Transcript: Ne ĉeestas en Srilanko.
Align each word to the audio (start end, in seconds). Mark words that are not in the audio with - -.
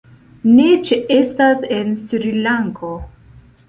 Ne 0.53 0.65
ĉeestas 0.87 1.63
en 1.79 1.95
Srilanko. 2.09 2.95